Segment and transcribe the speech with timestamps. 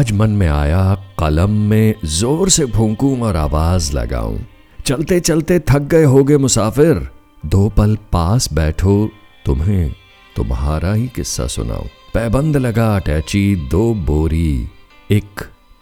[0.00, 4.46] आज मन में आया, कलम में ज़ोर से फूंकूं और आवाज़ लगाऊँ।
[4.86, 7.08] चलते चलते थक गए होगे मुसाफिर।
[7.46, 9.10] दो पल पास बैठो,
[9.46, 9.94] तुम्हें
[10.36, 14.68] तुम्हारा ही किस्सा सुनाऊं। पैबंद लगा अटैची, दो बोरी,
[15.10, 15.40] एक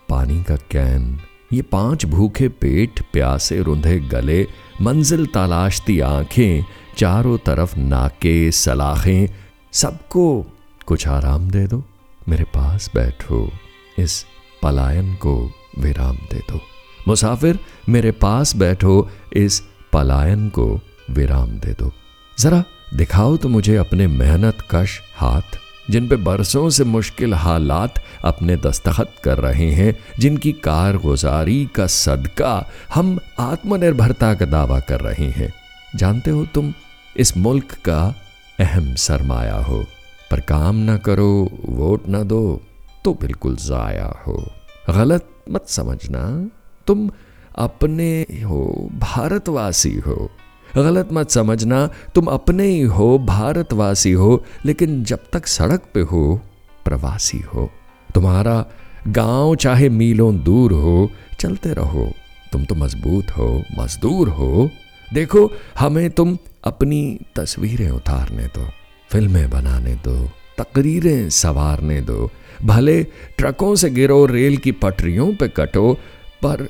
[0.08, 1.20] पानी का कैन।
[1.52, 4.46] ये पाँच भूखे पेट, प्यासे रुंधे गले,
[4.82, 6.64] मंजिल तलाशती आँखें,
[6.96, 9.28] चारों तरफ़ नाके, सलाखें।
[9.72, 10.46] सबको
[10.86, 11.84] कुछ आराम दे दो,
[12.28, 13.50] मेरे पास बैठो।
[13.98, 14.26] इस
[14.62, 16.60] पलायन को विराम दे दो।
[17.08, 21.92] मुसाफिर, मेरे पास बैठो, इस पलायन को विराम दे दो।
[22.38, 22.64] जरा
[22.94, 25.42] दिखाओ तो मुझे अपने मेहनत कश हाथ,
[25.90, 32.70] जिन पे बरसों से मुश्किल हालात अपने दस्तखत कर रहे हैं, जिनकी कारगुजारी का सदका
[32.94, 35.54] हम आत्मनिर्भरता का दावा कर रहे हैं।
[35.96, 36.74] जानते हो तुम,
[37.16, 38.14] इस मुल्क का
[38.60, 39.86] अहम सरमाया हो।
[40.30, 42.62] पर काम ना करो, वोट ना दो।
[43.08, 44.50] तो बिल्कुल ज़ाया हो।
[44.90, 46.50] गलत मत समझना।
[46.86, 47.10] तुम
[47.56, 50.30] अपने हो, भारतवासी हो।
[50.76, 56.40] गलत मत समझना। तुम अपने ही हो, भारतवासी हो, लेकिन जब तक सड़क पे हो,
[56.84, 57.70] प्रवासी हो।
[58.14, 58.66] तुम्हारा
[59.08, 62.12] गाँव चाहे मीलों दूर हो, चलते रहो।
[62.52, 64.70] तुम तो मज़बूत हो, मजदूर हो।
[65.14, 68.68] देखो, हमें तुम अपनी तस्वीरें उतारने दो,
[69.10, 72.30] फ़िल्में बनाने दो, तकरीरें संवारने दो।
[72.64, 73.02] भले
[73.38, 75.94] ट्रकों से गिरो रेल की पटरियों पे कटो,
[76.42, 76.68] पर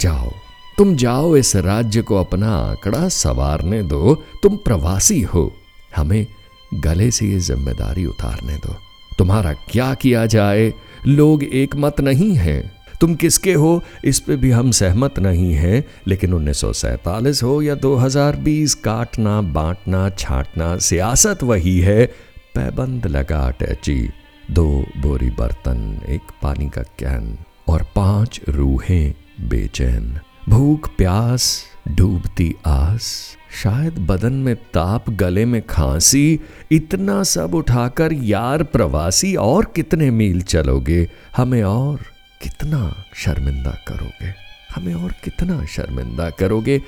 [0.00, 0.32] जाओ।
[0.78, 5.52] तुम जाओ इस राज्य को अपना आंकड़ा सवारने दो। तुम प्रवासी हो।
[5.96, 6.26] हमें
[6.74, 8.76] गले से ये ज़िम्मेदारी उतारने दो।
[9.18, 10.74] तुम्हारा क्या किया जाए?
[11.06, 13.82] लोग एक मत नहीं हैं। तुम किसके हो?
[14.04, 20.78] इस पे भी हम सहमत नहीं हैं। लेकिन उन्नीस हो या 2020 काटना, बांटना, छांटना,
[20.78, 22.06] सियासत वही है।
[22.54, 24.10] पैबंद लगा अटैची
[24.50, 29.14] दो बोरी बर्तन, एक पानी का कैन और पाँच रूहें
[29.48, 36.40] बेचैन। भूख, प्यास, डूबती आस, शायद बदन में ताप, गले में खांसी,
[36.72, 41.10] इतना सब उठाकर, यार प्रवासी, और कितने मील चलोगे?
[41.36, 42.00] हमें और
[42.42, 44.34] कितना शर्मिंदा करोगे?
[44.74, 46.78] हमें और कितना शर्मिंदा करोगे?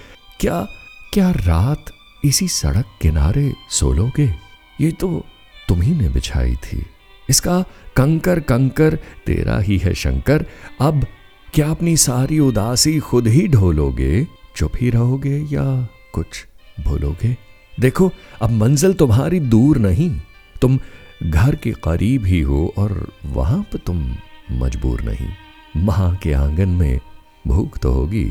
[0.40, 0.66] क्या
[1.12, 1.84] क्या रात
[2.24, 4.34] इसी सड़क किनारे सोलोगे
[4.80, 5.26] ये तो
[5.68, 6.86] तुम्ही ने बिछाई थी।
[7.30, 7.64] इसका
[7.96, 10.46] कंकर कंकर, तेरा ही है शंकर।
[10.80, 11.06] अब
[11.54, 14.26] क्या अपनी सारी उदासी खुद ही ढोलोगे?
[14.56, 16.46] चुप ही रहोगे या कुछ
[16.80, 17.36] भूलोगे?
[17.80, 20.20] देखो, अब मंजिल तुम्हारी दूर नहीं।
[20.62, 20.78] तुम
[21.22, 24.14] घर के करीब ही हो और वहाँ पर तुम
[24.52, 25.28] मजबूर नहीं।
[25.76, 27.00] माँ के आँगन में
[27.46, 28.24] भूख तो होगी,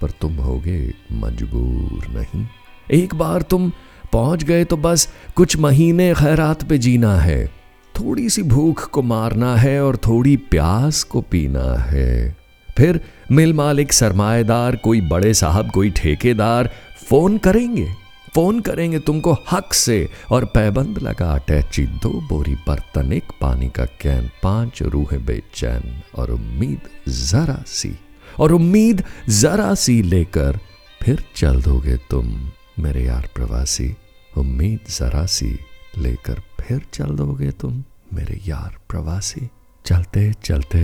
[0.00, 2.46] पर तुम होगे मजबूर नहीं।
[2.90, 3.72] एक बार तुम
[4.12, 7.57] पहुँच गए तो बस कुछ महीने खैरात पे जीना है।
[8.00, 12.36] थोड़ी सी भूख को मारना है और थोड़ी प्यास को पीना है।
[12.76, 13.00] फिर
[13.32, 16.70] मिल मालिक, सरमाएदार, कोई बड़े साहब, कोई ठेकेदार,
[17.08, 17.88] फ़ोन करेंगे।
[18.34, 23.84] फ़ोन करेंगे तुमको हक से और पैबंद लगा अटैची दो बोरी बर्तन, एक पानी का
[23.84, 27.98] कैन, पाँच रूह बेचैन और उम्मीद जरा सी।
[28.40, 30.58] और उम्मीद जरा सी लेकर
[31.02, 33.96] फिर चल दोगे तुम, मेरे यार प्रवासी।
[34.36, 35.58] उम्मीद जरा सी
[35.98, 37.84] लेकर फिर चल दोगे तुम।
[38.18, 39.40] मेरे यार प्रवासी,
[39.86, 40.80] चलते चलते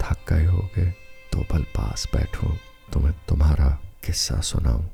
[0.00, 0.84] थक गए होगे
[1.32, 2.48] तो पल पास बैठो,
[2.92, 3.68] तुम्हें तुम्हारा
[4.04, 4.84] किस्सा सुनाऊं।